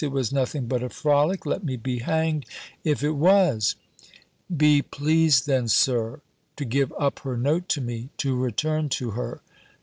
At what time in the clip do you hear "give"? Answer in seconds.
6.65-6.91